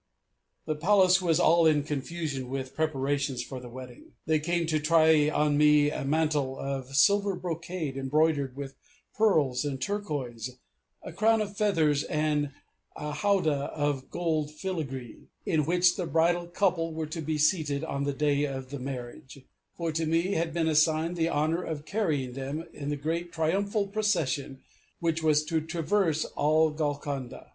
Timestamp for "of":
6.57-6.95, 11.39-11.55, 13.75-14.09, 18.45-18.71, 21.61-21.85